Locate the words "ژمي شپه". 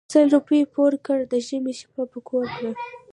1.47-2.03